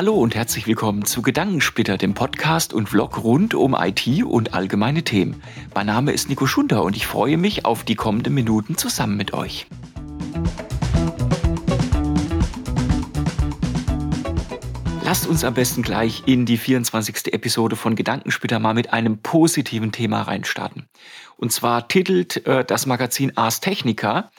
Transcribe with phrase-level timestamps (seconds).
[0.00, 5.02] Hallo und herzlich willkommen zu Gedankensplitter, dem Podcast und Vlog rund um IT und allgemeine
[5.02, 5.42] Themen.
[5.74, 9.34] Mein Name ist Nico Schunder und ich freue mich auf die kommenden Minuten zusammen mit
[9.34, 9.66] euch.
[15.04, 17.34] Lasst uns am besten gleich in die 24.
[17.34, 20.88] Episode von Gedankensplitter mal mit einem positiven Thema reinstarten.
[21.36, 24.30] Und zwar titelt äh, das Magazin Ars Technica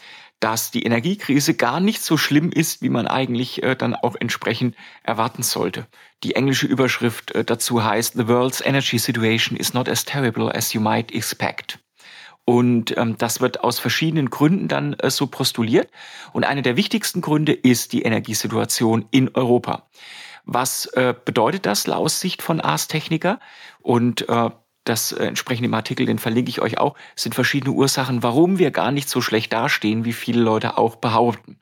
[0.42, 4.76] dass die Energiekrise gar nicht so schlimm ist, wie man eigentlich äh, dann auch entsprechend
[5.04, 5.88] erwarten sollte.
[6.24, 10.74] Die englische Überschrift äh, dazu heißt The World's Energy Situation is not as terrible as
[10.74, 11.80] you might expect.
[12.44, 15.90] Und ähm, das wird aus verschiedenen Gründen dann äh, so postuliert.
[16.34, 19.88] Und einer der wichtigsten Gründe ist die Energiesituation in Europa.
[20.46, 23.40] Was äh, bedeutet das aus Sicht von Ars Techniker?
[23.80, 24.50] Und äh,
[24.84, 28.72] das äh, entsprechend im Artikel, den verlinke ich euch auch, sind verschiedene Ursachen, warum wir
[28.72, 31.58] gar nicht so schlecht dastehen, wie viele Leute auch behaupten.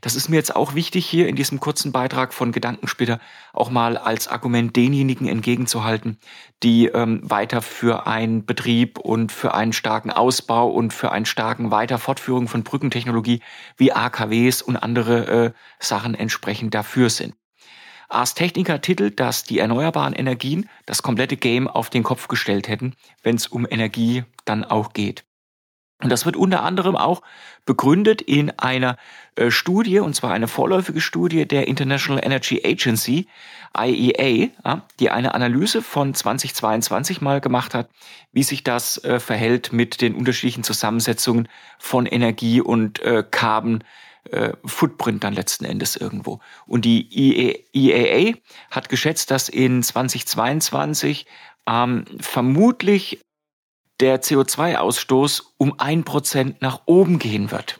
[0.00, 3.20] Das ist mir jetzt auch wichtig, hier in diesem kurzen Beitrag von Gedankensplitter
[3.52, 6.18] auch mal als Argument denjenigen entgegenzuhalten,
[6.62, 11.70] die ähm, weiter für einen Betrieb und für einen starken Ausbau und für einen starken
[11.70, 13.42] Weiter Fortführung von Brückentechnologie
[13.76, 17.34] wie AKWs und andere äh, Sachen entsprechend dafür sind.
[18.10, 22.94] Ars Technica titelt, dass die erneuerbaren Energien das komplette Game auf den Kopf gestellt hätten,
[23.22, 25.24] wenn es um Energie dann auch geht.
[26.02, 27.22] Und das wird unter anderem auch
[27.66, 28.96] begründet in einer
[29.36, 33.28] äh, Studie, und zwar eine vorläufige Studie der International Energy Agency,
[33.78, 37.90] IEA, ja, die eine Analyse von 2022 mal gemacht hat,
[38.32, 43.84] wie sich das äh, verhält mit den unterschiedlichen Zusammensetzungen von Energie und äh, Carbon
[44.32, 46.40] äh, Footprint dann letzten Endes irgendwo.
[46.66, 47.08] Und die
[47.72, 48.34] IAA e
[48.70, 51.26] hat geschätzt, dass in 2022
[51.66, 53.20] ähm, vermutlich
[54.00, 57.79] der CO2-Ausstoß um ein Prozent nach oben gehen wird.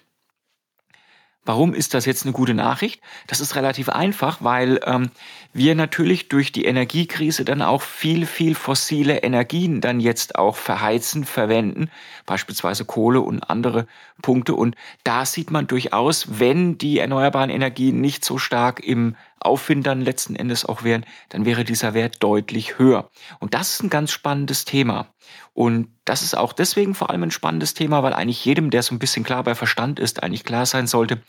[1.50, 3.00] Warum ist das jetzt eine gute Nachricht?
[3.26, 5.10] Das ist relativ einfach, weil ähm,
[5.52, 11.24] wir natürlich durch die Energiekrise dann auch viel, viel fossile Energien dann jetzt auch verheizen,
[11.24, 11.90] verwenden,
[12.24, 13.88] beispielsweise Kohle und andere
[14.22, 14.54] Punkte.
[14.54, 20.02] Und da sieht man durchaus, wenn die erneuerbaren Energien nicht so stark im Aufwind dann
[20.02, 23.10] letzten Endes auch wären, dann wäre dieser Wert deutlich höher.
[23.40, 25.08] Und das ist ein ganz spannendes Thema.
[25.52, 28.94] Und das ist auch deswegen vor allem ein spannendes Thema, weil eigentlich jedem, der so
[28.94, 31.22] ein bisschen klar bei Verstand ist, eigentlich klar sein sollte,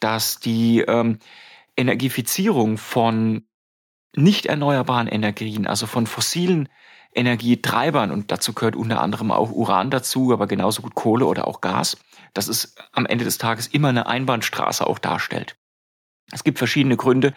[0.00, 1.18] dass die ähm,
[1.76, 3.44] Energiefizierung von
[4.16, 6.68] nicht erneuerbaren Energien, also von fossilen
[7.14, 11.60] Energietreibern, und dazu gehört unter anderem auch Uran dazu, aber genauso gut Kohle oder auch
[11.60, 11.96] Gas,
[12.34, 15.56] dass es am Ende des Tages immer eine Einbahnstraße auch darstellt.
[16.30, 17.34] Es gibt verschiedene Gründe,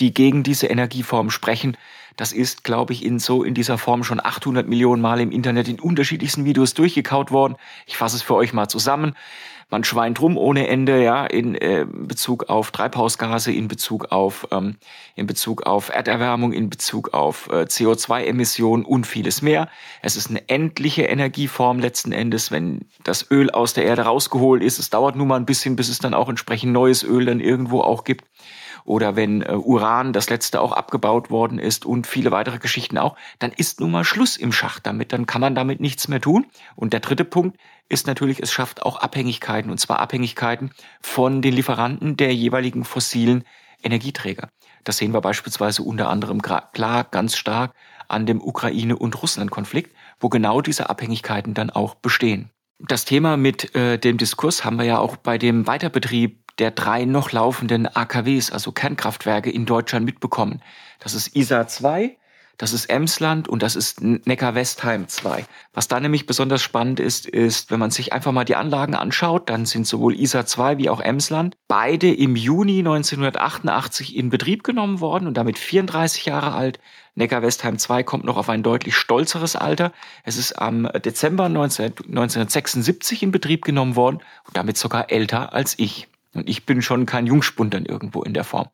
[0.00, 1.76] die gegen diese Energieform sprechen.
[2.16, 5.68] Das ist, glaube ich, in so in dieser Form schon 800 Millionen Mal im Internet
[5.68, 7.56] in unterschiedlichsten Videos durchgekaut worden.
[7.86, 9.14] Ich fasse es für euch mal zusammen.
[9.70, 14.76] Man schweint rum ohne Ende, ja, in äh, Bezug auf Treibhausgase, in Bezug auf ähm,
[15.16, 19.68] in Bezug auf Erderwärmung, in Bezug auf äh, CO2-Emissionen und vieles mehr.
[20.02, 24.78] Es ist eine endliche Energieform letzten Endes, wenn das Öl aus der Erde rausgeholt ist.
[24.78, 27.80] Es dauert nun mal ein bisschen, bis es dann auch entsprechend neues Öl dann irgendwo
[27.80, 28.24] auch gibt
[28.84, 33.16] oder wenn äh, Uran das letzte auch abgebaut worden ist und viele weitere Geschichten auch,
[33.38, 36.46] dann ist nun mal Schluss im Schacht damit, dann kann man damit nichts mehr tun.
[36.76, 37.58] Und der dritte Punkt
[37.88, 43.44] ist natürlich, es schafft auch Abhängigkeiten, und zwar Abhängigkeiten von den Lieferanten der jeweiligen fossilen
[43.82, 44.48] Energieträger.
[44.84, 47.74] Das sehen wir beispielsweise unter anderem klar ganz stark
[48.08, 52.50] an dem Ukraine- und Russland-Konflikt, wo genau diese Abhängigkeiten dann auch bestehen.
[52.78, 57.04] Das Thema mit äh, dem Diskurs haben wir ja auch bei dem Weiterbetrieb der drei
[57.04, 60.62] noch laufenden AKWs, also Kernkraftwerke in Deutschland mitbekommen.
[61.00, 62.16] Das ist ISA 2,
[62.56, 65.44] das ist Emsland und das ist Neckar-Westheim 2.
[65.72, 69.50] Was da nämlich besonders spannend ist, ist, wenn man sich einfach mal die Anlagen anschaut,
[69.50, 75.00] dann sind sowohl ISA 2 wie auch Emsland beide im Juni 1988 in Betrieb genommen
[75.00, 76.78] worden und damit 34 Jahre alt.
[77.16, 79.92] Neckar-Westheim 2 kommt noch auf ein deutlich stolzeres Alter.
[80.22, 85.76] Es ist am Dezember 19, 1976 in Betrieb genommen worden und damit sogar älter als
[85.78, 86.08] ich.
[86.34, 88.68] Und ich bin schon kein Jungspund dann irgendwo in der Form.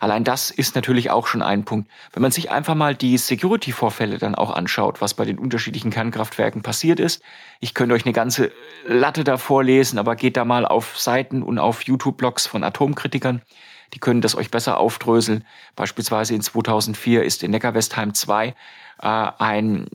[0.00, 1.90] Allein das ist natürlich auch schon ein Punkt.
[2.12, 6.62] Wenn man sich einfach mal die Security-Vorfälle dann auch anschaut, was bei den unterschiedlichen Kernkraftwerken
[6.62, 7.22] passiert ist.
[7.60, 8.50] Ich könnte euch eine ganze
[8.86, 13.42] Latte da vorlesen, aber geht da mal auf Seiten und auf YouTube-Blogs von Atomkritikern.
[13.92, 15.44] Die können das euch besser aufdröseln.
[15.76, 18.54] Beispielsweise in 2004 ist in Neckar-Westheim 2 äh,
[19.00, 19.86] ein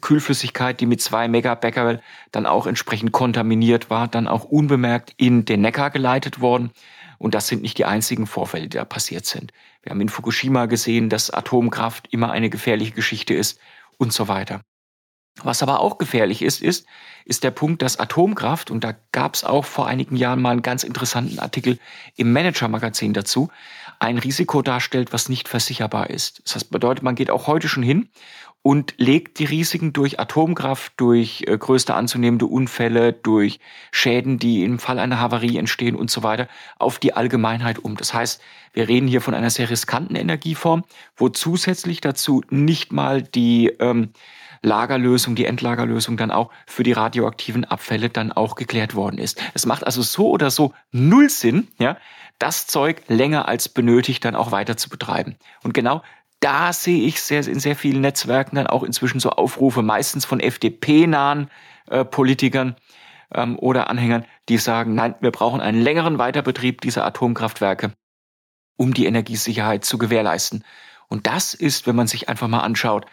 [0.00, 2.02] Kühlflüssigkeit, die mit zwei Megabecquerel
[2.32, 6.70] dann auch entsprechend kontaminiert war, dann auch unbemerkt in den Neckar geleitet worden.
[7.18, 9.52] Und das sind nicht die einzigen Vorfälle, die da passiert sind.
[9.82, 13.58] Wir haben in Fukushima gesehen, dass Atomkraft immer eine gefährliche Geschichte ist
[13.98, 14.62] und so weiter.
[15.42, 16.86] Was aber auch gefährlich ist, ist,
[17.24, 20.62] ist der Punkt, dass Atomkraft, und da gab es auch vor einigen Jahren mal einen
[20.62, 21.78] ganz interessanten Artikel
[22.16, 23.48] im Manager-Magazin dazu,
[23.98, 26.42] ein Risiko darstellt, was nicht versicherbar ist.
[26.52, 28.08] Das bedeutet, man geht auch heute schon hin
[28.62, 33.58] und legt die Risiken durch Atomkraft, durch äh, größte anzunehmende Unfälle, durch
[33.90, 36.46] Schäden, die im Fall einer Havarie entstehen und so weiter,
[36.78, 37.96] auf die Allgemeinheit um.
[37.96, 38.42] Das heißt,
[38.74, 40.84] wir reden hier von einer sehr riskanten Energieform,
[41.16, 44.12] wo zusätzlich dazu nicht mal die ähm,
[44.62, 49.42] Lagerlösung, die Endlagerlösung dann auch für die radioaktiven Abfälle dann auch geklärt worden ist.
[49.54, 51.96] Es macht also so oder so null Sinn, ja,
[52.38, 55.36] das Zeug länger als benötigt dann auch weiter zu betreiben.
[55.62, 56.02] Und genau
[56.40, 60.40] da sehe ich sehr, in sehr vielen Netzwerken dann auch inzwischen so Aufrufe, meistens von
[60.40, 61.50] FDP-nahen
[61.88, 62.76] äh, Politikern
[63.34, 67.92] ähm, oder Anhängern, die sagen, nein, wir brauchen einen längeren Weiterbetrieb dieser Atomkraftwerke,
[68.76, 70.64] um die Energiesicherheit zu gewährleisten.
[71.08, 73.04] Und das ist, wenn man sich einfach mal anschaut,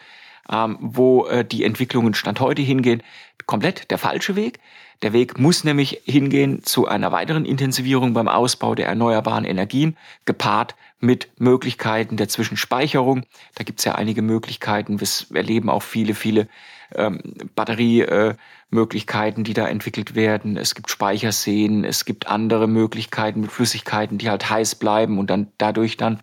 [0.52, 3.04] ähm, wo äh, die Entwicklungen Stand heute hingehen,
[3.46, 4.60] komplett der falsche Weg.
[5.04, 9.96] Der Weg muss nämlich hingehen zu einer weiteren Intensivierung beim Ausbau der erneuerbaren Energien,
[10.26, 13.24] gepaart mit Möglichkeiten der Zwischenspeicherung.
[13.56, 15.00] Da gibt es ja einige Möglichkeiten.
[15.00, 16.48] Wir erleben auch viele, viele
[16.96, 17.22] ähm,
[17.56, 20.58] Batteriemöglichkeiten, äh, die da entwickelt werden.
[20.58, 25.52] Es gibt Speicherseen, es gibt andere Möglichkeiten mit Flüssigkeiten, die halt heiß bleiben und dann
[25.60, 26.22] dadurch dann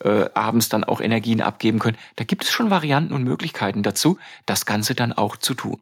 [0.00, 1.98] äh, abends dann auch Energien abgeben können.
[2.16, 5.80] Da gibt es schon Varianten und Möglichkeiten dazu, das Ganze dann auch zu tun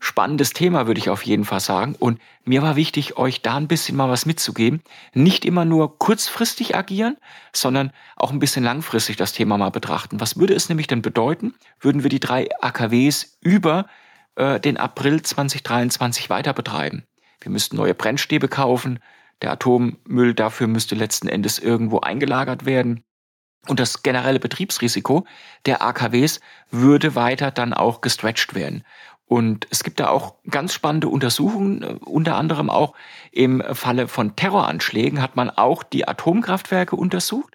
[0.00, 1.94] spannendes Thema, würde ich auf jeden Fall sagen.
[1.98, 4.82] Und mir war wichtig, euch da ein bisschen mal was mitzugeben.
[5.12, 7.16] Nicht immer nur kurzfristig agieren,
[7.52, 10.18] sondern auch ein bisschen langfristig das Thema mal betrachten.
[10.18, 13.86] Was würde es nämlich denn bedeuten, würden wir die drei AKWs über
[14.36, 17.04] äh, den April 2023 weiter betreiben?
[17.40, 19.00] Wir müssten neue Brennstäbe kaufen.
[19.42, 23.04] Der Atommüll dafür müsste letzten Endes irgendwo eingelagert werden.
[23.68, 25.26] Und das generelle Betriebsrisiko
[25.66, 26.40] der AKWs
[26.70, 28.84] würde weiter dann auch gestretched werden.
[29.26, 32.94] Und es gibt da auch ganz spannende Untersuchungen, äh, unter anderem auch
[33.30, 37.54] im Falle von Terroranschlägen hat man auch die Atomkraftwerke untersucht.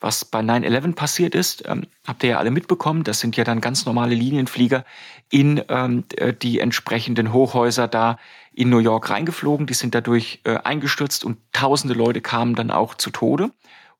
[0.00, 3.62] Was bei 9-11 passiert ist, ähm, habt ihr ja alle mitbekommen, das sind ja dann
[3.62, 4.84] ganz normale Linienflieger
[5.30, 8.18] in ähm, äh, die entsprechenden Hochhäuser da
[8.52, 9.66] in New York reingeflogen.
[9.66, 13.50] Die sind dadurch äh, eingestürzt und tausende Leute kamen dann auch zu Tode.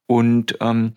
[0.07, 0.93] Und ähm,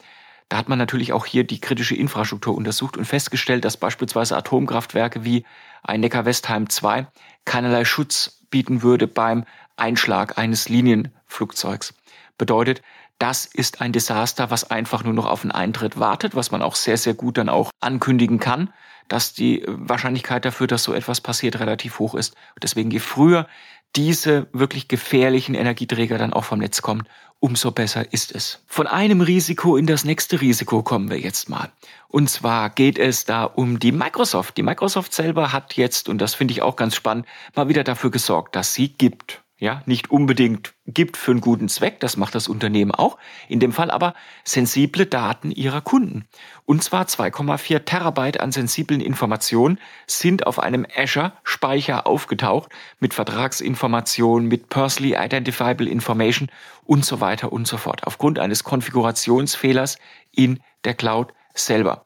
[0.49, 5.25] da hat man natürlich auch hier die kritische Infrastruktur untersucht und festgestellt, dass beispielsweise Atomkraftwerke
[5.25, 5.45] wie
[5.83, 7.07] ein Neckar-Westheim 2
[7.45, 9.43] keinerlei Schutz bieten würde beim
[9.75, 11.93] Einschlag eines Linienflugzeugs.
[12.37, 12.81] Bedeutet,
[13.19, 16.75] das ist ein Desaster, was einfach nur noch auf einen Eintritt wartet, was man auch
[16.75, 18.71] sehr, sehr gut dann auch ankündigen kann,
[19.07, 22.35] dass die Wahrscheinlichkeit dafür, dass so etwas passiert, relativ hoch ist.
[22.61, 23.47] deswegen je früher
[23.95, 27.07] diese wirklich gefährlichen Energieträger dann auch vom Netz kommen,
[27.39, 28.63] umso besser ist es.
[28.67, 31.71] Von einem Risiko in das nächste Risiko kommen wir jetzt mal.
[32.07, 34.57] Und zwar geht es da um die Microsoft.
[34.57, 37.25] Die Microsoft selber hat jetzt, und das finde ich auch ganz spannend,
[37.55, 41.99] mal wieder dafür gesorgt, dass sie gibt ja, nicht unbedingt gibt für einen guten Zweck,
[41.99, 43.17] das macht das Unternehmen auch,
[43.49, 44.13] in dem Fall aber
[44.43, 46.25] sensible Daten ihrer Kunden.
[46.65, 54.69] Und zwar 2,4 Terabyte an sensiblen Informationen sind auf einem Azure-Speicher aufgetaucht mit Vertragsinformationen, mit
[54.69, 56.49] Personally Identifiable Information
[56.85, 58.05] und so weiter und so fort.
[58.05, 59.97] Aufgrund eines Konfigurationsfehlers
[60.31, 62.05] in der Cloud selber.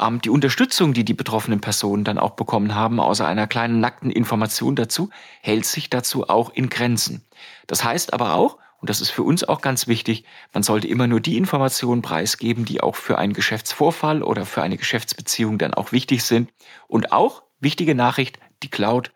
[0.00, 4.10] Ähm, die Unterstützung, die die betroffenen Personen dann auch bekommen haben, außer einer kleinen nackten
[4.10, 5.10] Information dazu,
[5.42, 7.24] hält sich dazu auch in Grenzen.
[7.66, 10.24] Das heißt aber auch, und das ist für uns auch ganz wichtig,
[10.54, 14.78] man sollte immer nur die Informationen preisgeben, die auch für einen Geschäftsvorfall oder für eine
[14.78, 16.50] Geschäftsbeziehung dann auch wichtig sind.
[16.88, 19.12] Und auch, wichtige Nachricht, die Cloud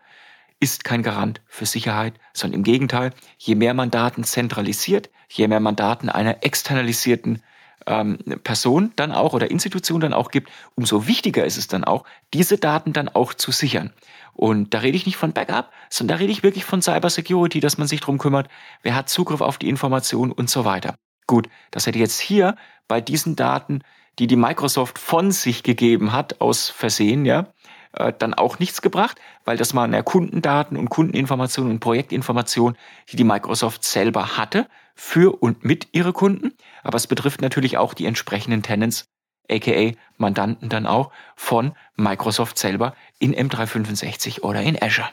[0.61, 5.61] ist kein Garant für Sicherheit, sondern im Gegenteil, je mehr man Daten zentralisiert, je mehr
[5.61, 7.42] man Daten einer externalisierten
[7.87, 12.05] ähm, Person dann auch oder Institution dann auch gibt, umso wichtiger ist es dann auch,
[12.33, 13.93] diese Daten dann auch zu sichern.
[14.33, 17.79] Und da rede ich nicht von Backup, sondern da rede ich wirklich von Cybersecurity, dass
[17.79, 18.49] man sich drum kümmert,
[18.83, 20.97] wer hat Zugriff auf die Informationen und so weiter.
[21.26, 22.57] Gut, das hätte jetzt hier
[22.88, 23.83] bei diesen Daten,
[24.19, 27.47] die die Microsoft von sich gegeben hat, aus Versehen, ja,
[27.96, 32.76] äh, dann auch nichts gebracht, weil das waren ja Kundendaten und Kundeninformationen und Projektinformationen,
[33.10, 36.52] die die Microsoft selber hatte für und mit ihre Kunden.
[36.82, 39.06] Aber es betrifft natürlich auch die entsprechenden Tenants,
[39.50, 45.10] aka Mandanten dann auch von Microsoft selber in M365 oder in Azure.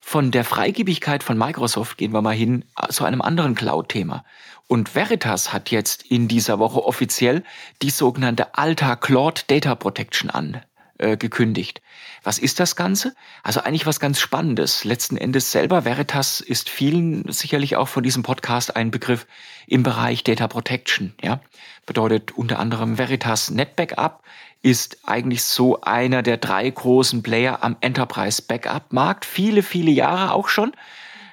[0.00, 4.24] Von der Freigebigkeit von Microsoft gehen wir mal hin äh, zu einem anderen Cloud-Thema.
[4.66, 7.42] Und Veritas hat jetzt in dieser Woche offiziell
[7.82, 10.62] die sogenannte Alta Cloud Data Protection an
[10.98, 11.82] äh, gekündigt.
[12.22, 13.14] Was ist das Ganze?
[13.42, 14.84] Also eigentlich was ganz Spannendes.
[14.84, 19.26] Letzten Endes selber, Veritas ist vielen sicherlich auch von diesem Podcast ein Begriff
[19.66, 21.14] im Bereich Data Protection.
[21.22, 21.40] Ja?
[21.86, 24.22] Bedeutet unter anderem Veritas NetBackup
[24.62, 29.26] ist eigentlich so einer der drei großen Player am Enterprise Backup Markt.
[29.26, 30.72] Viele, viele Jahre auch schon.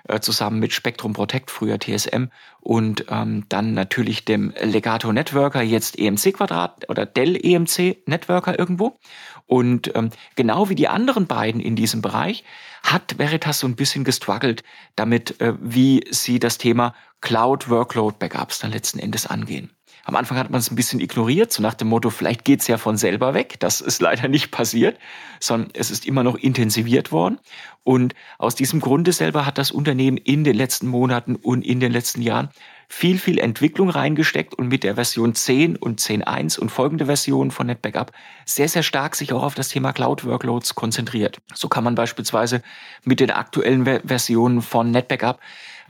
[0.08, 2.26] Äh, zusammen mit Spectrum Protect, früher TSM,
[2.60, 9.00] und ähm, dann natürlich dem Legato Networker, jetzt EMC Quadrat oder Dell EMC Networker irgendwo.
[9.48, 12.44] Und ähm, genau wie die anderen beiden in diesem Bereich
[12.84, 14.64] hat Veritas so ein bisschen gestruggelt
[14.96, 19.72] damit, äh, wie sie das Thema Cloud Workload Backups dann letzten Endes angehen.
[20.04, 22.78] Am Anfang hat man es ein bisschen ignoriert, so nach dem Motto, vielleicht geht's ja
[22.78, 23.60] von selber weg.
[23.60, 24.98] Das ist leider nicht passiert,
[25.40, 27.40] sondern es ist immer noch intensiviert worden.
[27.84, 31.92] Und aus diesem Grunde selber hat das Unternehmen in den letzten Monaten und in den
[31.92, 32.50] letzten Jahren
[32.88, 37.68] viel, viel Entwicklung reingesteckt und mit der Version 10 und 10.1 und folgende Versionen von
[37.68, 38.12] NetBackup
[38.46, 41.38] sehr, sehr stark sich auch auf das Thema Cloud Workloads konzentriert.
[41.54, 42.62] So kann man beispielsweise
[43.06, 45.40] mit den aktuellen Versionen von NetBackup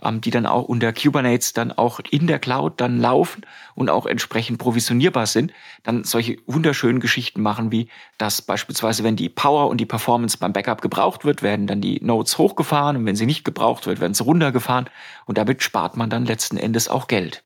[0.02, 4.06] ähm, die dann auch unter Kubernetes dann auch in der Cloud dann laufen und auch
[4.06, 5.52] entsprechend provisionierbar sind,
[5.84, 10.54] dann solche wunderschönen Geschichten machen, wie dass beispielsweise, wenn die Power und die Performance beim
[10.54, 14.14] Backup gebraucht wird, werden dann die Nodes hochgefahren und wenn sie nicht gebraucht wird, werden
[14.14, 14.90] sie runtergefahren
[15.26, 17.44] und damit spart man dann letzten Endes auch Geld.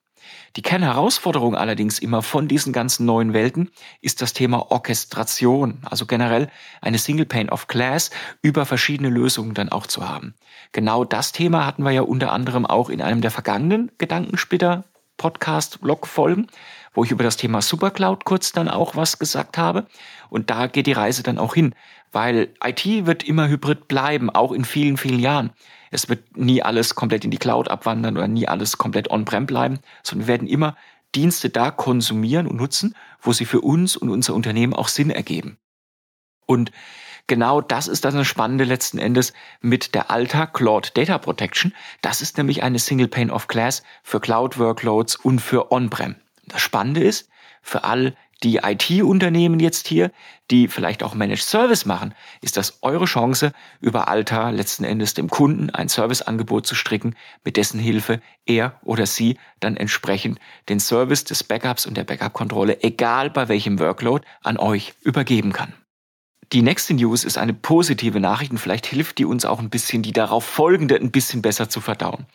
[0.56, 3.72] Die Kernherausforderung allerdings immer von diesen ganzen neuen Welten
[4.02, 6.50] ist das Thema Orchestration, also generell
[6.82, 8.10] eine Single Pane of Glass
[8.42, 10.34] über verschiedene Lösungen dann auch zu haben.
[10.72, 14.86] Genau das Thema hatten wir ja unter anderem auch in einem der vergangenen Gedankensplitter
[15.18, 16.48] Podcast-Blog-Folgen,
[16.94, 19.88] wo ich über das Thema Supercloud kurz dann auch was gesagt habe.
[20.30, 21.76] Und da geht die Reise dann auch hin,
[22.14, 25.52] weil IT wird immer hybrid bleiben, auch in vielen, vielen Jahren.
[25.96, 29.80] Es wird nie alles komplett in die Cloud abwandern oder nie alles komplett on-prem bleiben,
[30.04, 30.76] sondern wir werden immer
[31.16, 35.58] Dienste da konsumieren und nutzen, wo sie für uns und unser Unternehmen auch Sinn ergeben.
[36.46, 36.74] Und
[37.28, 41.74] genau das ist das Spannende letzten Endes mit der Alta Cloud Data Protection.
[42.02, 46.16] Das ist nämlich eine Single Pane of Glass für Cloud Workloads und für On-Prem.
[46.48, 47.30] Das Spannende ist,
[47.62, 50.12] für all die IT-Unternehmen jetzt hier,
[50.52, 55.32] die vielleicht auch Managed Service machen, ist das eure Chance, über Alta letzten Endes dem
[55.32, 60.38] Kunden ein Serviceangebot zu stricken, mit dessen Hilfe er oder sie dann entsprechend
[60.70, 65.74] den Service des Backups und der Backup-Kontrolle, egal bei welchem Workload, an euch übergeben kann.
[66.52, 70.04] Die nächste News ist eine positive Nachricht und vielleicht hilft die uns auch ein bisschen,
[70.04, 72.26] die darauf folgende ein bisschen besser zu verdauen.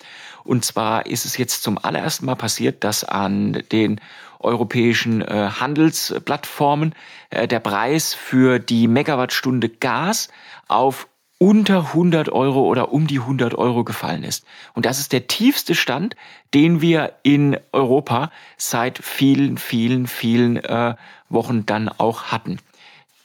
[0.43, 4.01] Und zwar ist es jetzt zum allerersten Mal passiert, dass an den
[4.41, 6.95] europäischen äh, Handelsplattformen
[7.29, 10.29] äh, der Preis für die Megawattstunde Gas
[10.67, 11.07] auf
[11.39, 14.45] unter 100 Euro oder um die 100 Euro gefallen ist.
[14.75, 16.17] Und das ist der tiefste Stand,
[16.53, 20.97] den wir in Europa seit vielen, vielen, vielen äh,
[21.29, 22.59] Wochen dann auch hatten.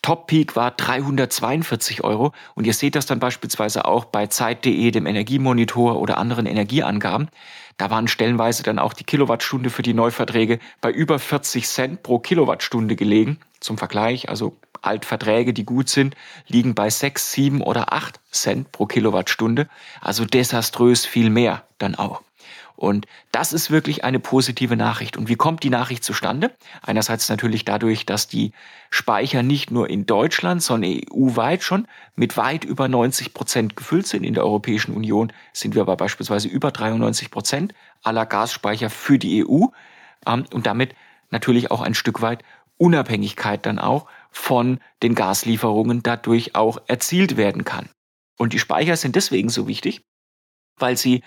[0.05, 5.07] Top Peak war 342 Euro und ihr seht das dann beispielsweise auch bei Zeit.de, dem
[5.07, 7.29] Energiemonitor oder anderen Energieangaben.
[7.77, 12.19] Da waren stellenweise dann auch die Kilowattstunde für die Neuverträge bei über 40 Cent pro
[12.19, 13.39] Kilowattstunde gelegen.
[13.59, 16.13] Zum Vergleich, also Altverträge, die gut sind,
[16.47, 19.67] liegen bei 6, 7 oder 8 Cent pro Kilowattstunde.
[20.01, 22.21] Also desaströs viel mehr dann auch.
[22.75, 25.17] Und das ist wirklich eine positive Nachricht.
[25.17, 26.51] Und wie kommt die Nachricht zustande?
[26.81, 28.51] Einerseits natürlich dadurch, dass die
[28.89, 34.23] Speicher nicht nur in Deutschland, sondern EU-weit schon mit weit über 90 Prozent gefüllt sind.
[34.23, 39.45] In der Europäischen Union sind wir aber beispielsweise über 93 Prozent aller Gasspeicher für die
[39.45, 39.67] EU
[40.25, 40.95] ähm, und damit
[41.31, 42.43] natürlich auch ein Stück weit
[42.77, 47.89] Unabhängigkeit dann auch von den Gaslieferungen dadurch auch erzielt werden kann.
[48.37, 50.01] Und die Speicher sind deswegen so wichtig,
[50.77, 51.23] weil sie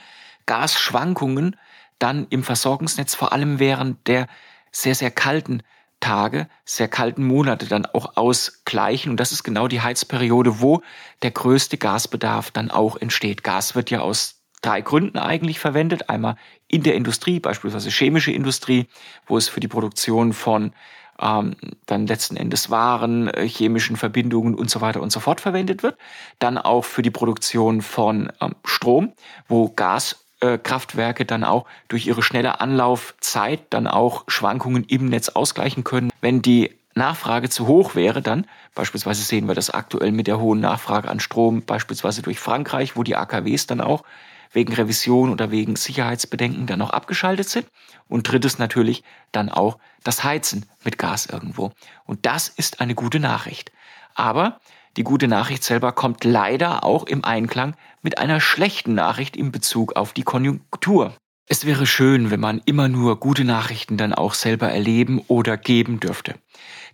[0.49, 1.55] Gasschwankungen
[2.01, 4.27] dann im Versorgungsnetz vor allem während der
[4.73, 5.63] sehr, sehr kalten
[6.01, 9.11] Tage, sehr kalten Monate dann auch ausgleichen.
[9.11, 10.83] Und das ist genau die Heizperiode, wo
[11.23, 13.45] der größte Gasbedarf dann auch entsteht.
[13.45, 16.09] Gas wird ja aus drei Gründen eigentlich verwendet.
[16.09, 16.37] Einmal
[16.67, 18.87] in der Industrie, beispielsweise chemische Industrie,
[19.27, 20.73] wo es für die Produktion von
[21.21, 25.83] ähm, dann letzten Endes Waren, äh, chemischen Verbindungen und so weiter und so fort verwendet
[25.83, 25.99] wird.
[26.39, 29.13] Dann auch für die Produktion von ähm, Strom,
[29.49, 35.85] wo Gas Kraftwerke dann auch durch ihre schnelle Anlaufzeit dann auch Schwankungen im Netz ausgleichen
[35.85, 36.11] können.
[36.21, 40.61] Wenn die Nachfrage zu hoch wäre, dann beispielsweise sehen wir das aktuell mit der hohen
[40.61, 44.05] Nachfrage an Strom, beispielsweise durch Frankreich, wo die AKWs dann auch
[44.53, 47.67] wegen Revision oder wegen Sicherheitsbedenken dann auch abgeschaltet sind.
[48.09, 51.73] Und drittes natürlich dann auch das Heizen mit Gas irgendwo.
[52.05, 53.71] Und das ist eine gute Nachricht.
[54.15, 54.61] Aber
[54.99, 59.95] die gute Nachricht selber kommt leider auch im Einklang mit einer schlechten Nachricht in Bezug
[59.95, 61.15] auf die Konjunktur.
[61.47, 66.01] Es wäre schön, wenn man immer nur gute Nachrichten dann auch selber erleben oder geben
[66.01, 66.35] dürfte.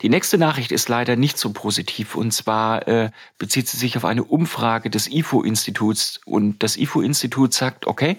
[0.02, 4.04] Die nächste Nachricht ist leider nicht so positiv und zwar äh, bezieht sie sich auf
[4.04, 8.18] eine Umfrage des IFO-Instituts und das IFO-Institut sagt, okay,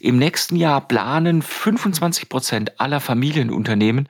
[0.00, 4.08] im nächsten Jahr planen 25 Prozent aller Familienunternehmen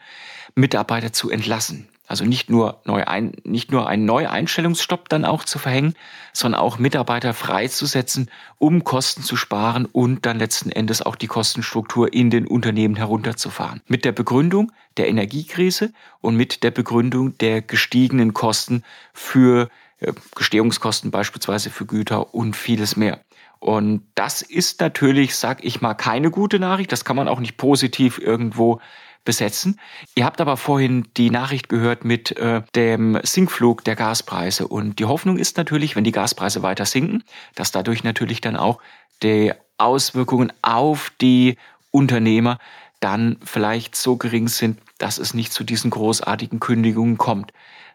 [0.54, 1.88] Mitarbeiter zu entlassen.
[2.06, 5.94] Also nicht nur, neu ein, nicht nur einen Neueinstellungsstopp dann auch zu verhängen,
[6.32, 12.12] sondern auch Mitarbeiter freizusetzen, um Kosten zu sparen und dann letzten Endes auch die Kostenstruktur
[12.12, 13.82] in den Unternehmen herunterzufahren.
[13.88, 21.10] Mit der Begründung der Energiekrise und mit der Begründung der gestiegenen Kosten für äh, Gestehungskosten
[21.10, 23.20] beispielsweise für Güter und vieles mehr.
[23.58, 26.92] Und das ist natürlich, sag ich mal, keine gute Nachricht.
[26.92, 28.80] Das kann man auch nicht positiv irgendwo
[29.26, 29.78] besetzen.
[30.14, 34.66] Ihr habt aber vorhin die Nachricht gehört mit äh, dem Sinkflug der Gaspreise.
[34.66, 37.22] Und die Hoffnung ist natürlich, wenn die Gaspreise weiter sinken,
[37.54, 38.80] dass dadurch natürlich dann auch
[39.22, 41.58] die Auswirkungen auf die
[41.90, 42.58] Unternehmer
[43.00, 47.52] dann vielleicht so gering sind, dass es nicht zu diesen großartigen Kündigungen kommt.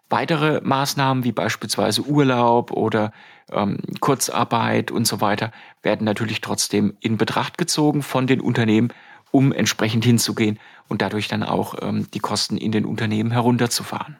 [0.10, 3.12] Weitere Maßnahmen wie beispielsweise Urlaub oder
[3.52, 8.94] ähm, Kurzarbeit und so weiter werden natürlich trotzdem in Betracht gezogen von den Unternehmen,
[9.32, 14.20] um entsprechend hinzugehen und dadurch dann auch ähm, die Kosten in den Unternehmen herunterzufahren.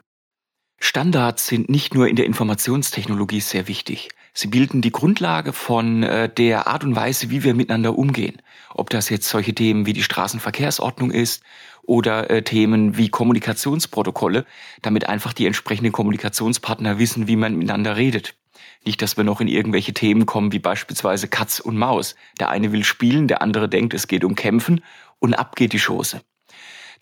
[0.80, 4.08] Standards sind nicht nur in der Informationstechnologie sehr wichtig.
[4.34, 8.40] Sie bilden die Grundlage von äh, der Art und Weise, wie wir miteinander umgehen.
[8.74, 11.42] Ob das jetzt solche Themen wie die Straßenverkehrsordnung ist
[11.82, 14.46] oder äh, Themen wie Kommunikationsprotokolle,
[14.80, 18.34] damit einfach die entsprechenden Kommunikationspartner wissen, wie man miteinander redet.
[18.84, 22.16] Nicht, dass wir noch in irgendwelche Themen kommen, wie beispielsweise Katz und Maus.
[22.40, 24.82] Der eine will spielen, der andere denkt, es geht um Kämpfen
[25.20, 26.20] und ab geht die Schoße.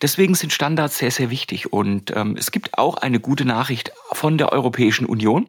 [0.01, 1.71] Deswegen sind Standards sehr, sehr wichtig.
[1.71, 5.47] Und ähm, es gibt auch eine gute Nachricht von der Europäischen Union.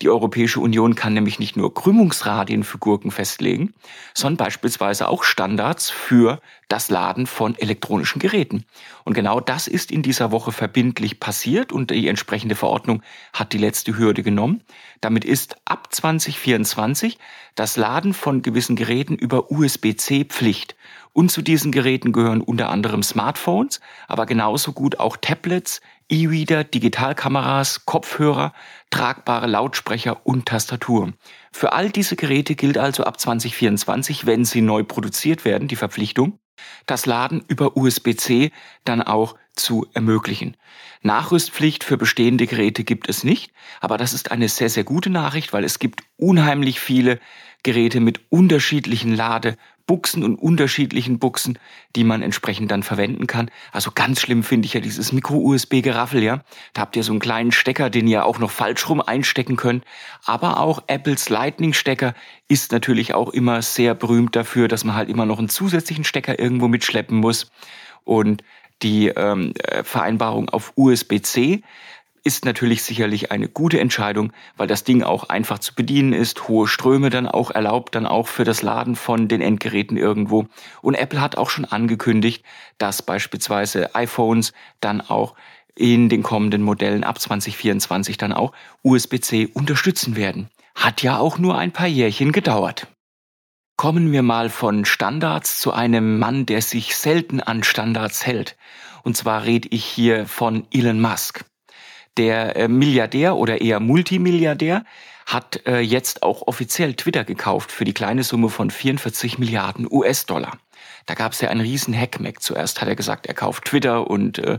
[0.00, 3.74] Die Europäische Union kann nämlich nicht nur Krümmungsradien für Gurken festlegen,
[4.14, 8.64] sondern beispielsweise auch Standards für das Laden von elektronischen Geräten.
[9.04, 13.58] Und genau das ist in dieser Woche verbindlich passiert und die entsprechende Verordnung hat die
[13.58, 14.62] letzte Hürde genommen.
[15.00, 17.18] Damit ist ab 2024
[17.54, 20.74] das Laden von gewissen Geräten über USB-C Pflicht.
[21.12, 27.84] Und zu diesen Geräten gehören unter anderem Smartphones, aber genauso gut auch Tablets, E-Reader, Digitalkameras,
[27.84, 28.52] Kopfhörer,
[28.90, 31.14] tragbare Lautsprecher und Tastaturen.
[31.52, 36.38] Für all diese Geräte gilt also ab 2024, wenn sie neu produziert werden, die Verpflichtung,
[36.86, 38.50] das Laden über USB-C
[38.84, 40.56] dann auch zu ermöglichen.
[41.02, 45.52] Nachrüstpflicht für bestehende Geräte gibt es nicht, aber das ist eine sehr, sehr gute Nachricht,
[45.52, 47.20] weil es gibt unheimlich viele
[47.62, 51.58] Geräte mit unterschiedlichen Lade- Buchsen und unterschiedlichen Buchsen,
[51.96, 53.50] die man entsprechend dann verwenden kann.
[53.72, 56.40] Also ganz schlimm finde ich ja dieses Micro-USB-Geraffel, ja.
[56.72, 59.84] Da habt ihr so einen kleinen Stecker, den ihr auch noch falsch rum einstecken könnt.
[60.24, 62.14] Aber auch Apples Lightning-Stecker
[62.48, 66.38] ist natürlich auch immer sehr berühmt dafür, dass man halt immer noch einen zusätzlichen Stecker
[66.38, 67.50] irgendwo mitschleppen muss.
[68.04, 68.42] Und
[68.82, 71.62] die ähm, äh, Vereinbarung auf USB-C
[72.24, 76.68] ist natürlich sicherlich eine gute Entscheidung, weil das Ding auch einfach zu bedienen ist, hohe
[76.68, 80.46] Ströme dann auch erlaubt, dann auch für das Laden von den Endgeräten irgendwo.
[80.82, 82.44] Und Apple hat auch schon angekündigt,
[82.78, 85.34] dass beispielsweise iPhones dann auch
[85.74, 90.48] in den kommenden Modellen ab 2024 dann auch USB-C unterstützen werden.
[90.74, 92.86] Hat ja auch nur ein paar Jährchen gedauert.
[93.76, 98.56] Kommen wir mal von Standards zu einem Mann, der sich selten an Standards hält.
[99.02, 101.44] Und zwar rede ich hier von Elon Musk.
[102.18, 104.84] Der äh, Milliardär oder eher Multimilliardär
[105.26, 110.58] hat äh, jetzt auch offiziell Twitter gekauft für die kleine Summe von 44 Milliarden US-Dollar.
[111.06, 112.42] Da gab es ja einen riesen Hackmack.
[112.42, 114.58] Zuerst hat er gesagt, er kauft Twitter und äh,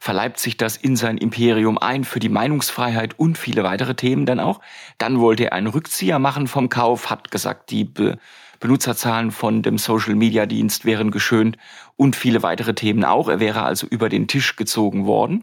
[0.00, 4.40] verleibt sich das in sein Imperium ein für die Meinungsfreiheit und viele weitere Themen dann
[4.40, 4.60] auch.
[4.98, 8.18] Dann wollte er einen Rückzieher machen vom Kauf, hat gesagt, die Be
[8.58, 11.56] Benutzerzahlen von dem Social Media Dienst wären geschönt
[11.96, 13.28] und viele weitere Themen auch.
[13.28, 15.42] Er wäre also über den Tisch gezogen worden.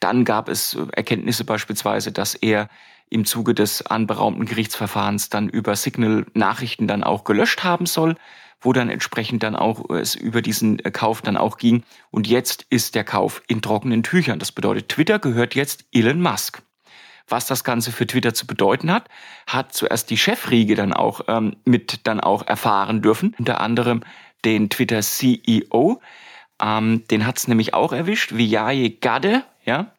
[0.00, 2.68] Dann gab es äh, Erkenntnisse beispielsweise, dass er
[3.10, 8.16] im Zuge des anberaumten Gerichtsverfahrens dann über Signal Nachrichten dann auch gelöscht haben soll,
[8.60, 11.84] wo dann entsprechend dann auch äh, es über diesen äh, Kauf dann auch ging.
[12.10, 14.38] Und jetzt ist der Kauf in trockenen Tüchern.
[14.38, 16.62] Das bedeutet, Twitter gehört jetzt Elon Musk.
[17.30, 19.08] Was das Ganze für Twitter zu bedeuten hat,
[19.46, 23.34] hat zuerst die Chefriege dann auch ähm, mit dann auch erfahren dürfen.
[23.38, 24.02] Unter anderem
[24.44, 26.00] den Twitter CEO.
[26.60, 28.34] Ähm, den hat es nämlich auch erwischt.
[28.36, 29.92] Vijay Gadde, ja.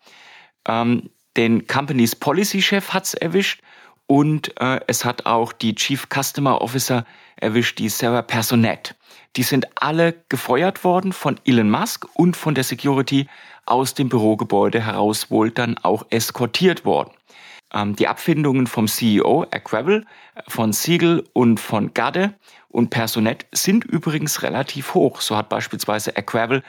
[0.68, 3.62] Ähm, den Companies Policy Chef hat's erwischt
[4.08, 7.06] und äh, es hat auch die Chief Customer Officer
[7.38, 8.96] erwischt, die Sarah Personet.
[9.36, 13.28] Die sind alle gefeuert worden von Elon Musk und von der Security
[13.66, 17.12] aus dem Bürogebäude heraus wohl dann auch eskortiert worden.
[17.72, 20.06] Ähm, die Abfindungen vom CEO Aquavel,
[20.48, 22.34] von Siegel und von Gadde
[22.70, 25.22] und Personet sind übrigens relativ hoch.
[25.22, 26.64] So hat beispielsweise Aquavel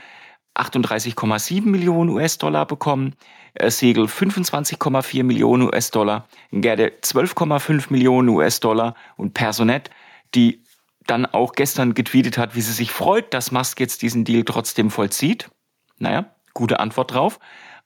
[0.54, 3.14] 38,7 Millionen US-Dollar bekommen,
[3.54, 9.90] äh, Segel 25,4 Millionen US-Dollar, Gerde 12,5 Millionen US-Dollar und Personet,
[10.34, 10.62] die
[11.06, 14.90] dann auch gestern getweetet hat, wie sie sich freut, dass Musk jetzt diesen Deal trotzdem
[14.90, 15.50] vollzieht.
[15.98, 17.38] Naja, gute Antwort drauf.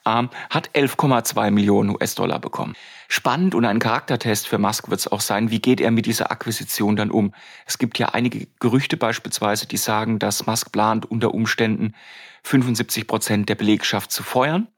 [0.06, 2.74] ähm, hat 11,2 Millionen US-Dollar bekommen.
[3.08, 6.30] Spannend und ein Charaktertest für Musk wird es auch sein, wie geht er mit dieser
[6.30, 7.32] Akquisition dann um.
[7.64, 11.94] Es gibt ja einige Gerüchte beispielsweise, die sagen, dass Musk plant, unter Umständen
[12.44, 14.68] 75 Prozent der Belegschaft zu feuern.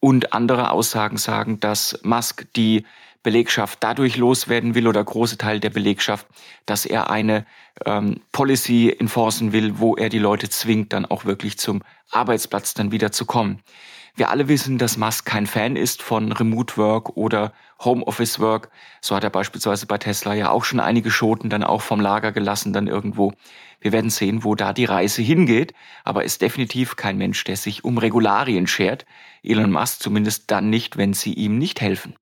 [0.00, 2.86] Und andere Aussagen sagen, dass Musk die
[3.22, 6.26] Belegschaft dadurch loswerden will oder große Teil der Belegschaft,
[6.64, 7.44] dass er eine
[7.84, 12.92] ähm, Policy enforcen will, wo er die Leute zwingt, dann auch wirklich zum Arbeitsplatz dann
[12.92, 13.62] wieder zu kommen.
[14.14, 18.70] Wir alle wissen, dass Musk kein Fan ist von Remote Work oder Homeoffice Work.
[19.00, 22.32] So hat er beispielsweise bei Tesla ja auch schon einige Schoten dann auch vom Lager
[22.32, 23.32] gelassen, dann irgendwo.
[23.80, 25.72] Wir werden sehen, wo da die Reise hingeht,
[26.04, 29.06] aber ist definitiv kein Mensch, der sich um Regularien schert.
[29.42, 32.14] Elon Musk zumindest dann nicht, wenn sie ihm nicht helfen.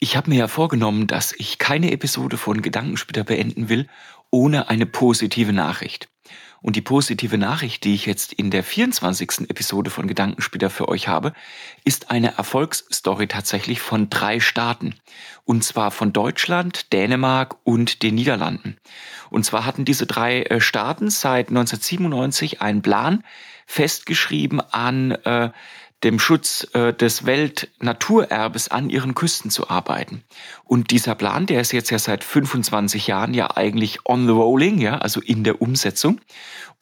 [0.00, 3.88] Ich habe mir ja vorgenommen, dass ich keine Episode von Gedankensplitter beenden will,
[4.30, 6.08] ohne eine positive Nachricht.
[6.60, 9.48] Und die positive Nachricht, die ich jetzt in der 24.
[9.48, 11.32] Episode von Gedankensplitter für euch habe,
[11.84, 14.94] ist eine Erfolgsstory tatsächlich von drei Staaten.
[15.44, 18.76] Und zwar von Deutschland, Dänemark und den Niederlanden.
[19.30, 23.22] Und zwar hatten diese drei äh, Staaten seit 1997 einen Plan
[23.66, 25.50] festgeschrieben an äh,
[26.04, 30.22] dem Schutz äh, des Weltnaturerbes an ihren Küsten zu arbeiten.
[30.64, 34.78] Und dieser Plan, der ist jetzt ja seit 25 Jahren ja eigentlich on the rolling,
[34.78, 36.20] ja, also in der Umsetzung.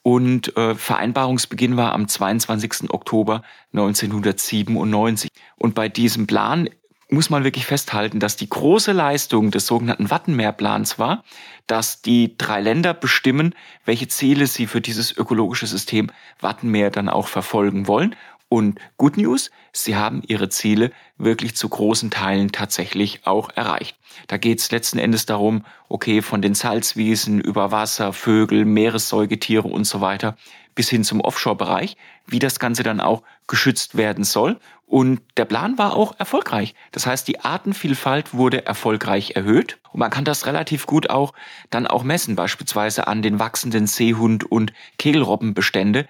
[0.02, 2.90] Und äh, Vereinbarungsbeginn war am 22.
[2.90, 5.31] Oktober 1997.
[5.57, 6.68] Und bei diesem Plan
[7.09, 11.24] muss man wirklich festhalten, dass die große Leistung des sogenannten Wattenmeerplans war,
[11.66, 17.29] dass die drei Länder bestimmen, welche Ziele sie für dieses ökologische System Wattenmeer dann auch
[17.29, 18.16] verfolgen wollen.
[18.57, 23.99] Und Good News, sie haben ihre Ziele wirklich zu großen Teilen tatsächlich auch erreicht.
[24.29, 29.85] Da geht es letzten Endes darum, okay, von den Salzwiesen über Wasser, Vögel, Meeressäugetiere und
[29.85, 30.38] so weiter
[30.75, 34.59] bis hin zum Offshore-Bereich, wie das Ganze dann auch geschützt werden soll.
[34.87, 36.75] Und der Plan war auch erfolgreich.
[36.92, 39.79] Das heißt, die Artenvielfalt wurde erfolgreich erhöht.
[39.90, 41.33] Und man kann das relativ gut auch
[41.71, 46.07] dann auch messen, beispielsweise an den wachsenden Seehund- und Kegelrobbenbestände.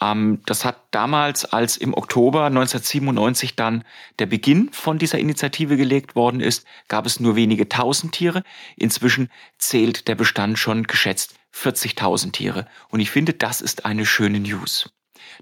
[0.00, 3.84] Ähm, das hat damals, als im Oktober 1997 dann
[4.18, 8.42] der Beginn von dieser Initiative gelegt worden ist, gab es nur wenige tausend Tiere.
[8.76, 12.66] Inzwischen zählt der Bestand schon geschätzt 40.000 Tiere.
[12.88, 14.90] Und ich finde, das ist eine schöne News.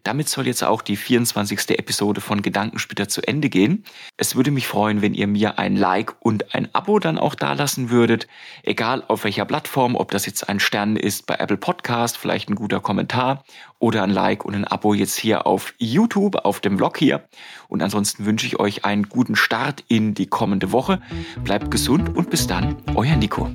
[0.04, 1.70] Damit soll jetzt auch die 24.
[1.78, 3.84] Episode von Gedankensplitter zu Ende gehen.
[4.16, 7.90] Es würde mich freuen, wenn ihr mir ein Like und ein Abo dann auch dalassen
[7.90, 8.26] würdet.
[8.62, 12.54] Egal auf welcher Plattform, ob das jetzt ein Stern ist bei Apple Podcast, vielleicht ein
[12.54, 13.44] guter Kommentar
[13.78, 17.24] oder ein Like und ein Abo jetzt hier auf YouTube, auf dem Blog hier.
[17.68, 21.00] Und ansonsten wünsche ich euch einen guten Start in die kommende Woche.
[21.44, 23.48] Bleibt gesund und bis dann, euer Nico.